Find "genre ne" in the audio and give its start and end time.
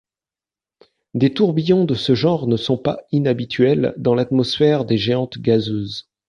2.15-2.57